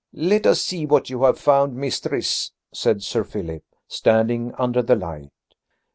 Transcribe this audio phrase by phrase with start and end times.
[0.13, 5.29] "Let us see what you have found, mistress," said Sir Philip, standing under the light.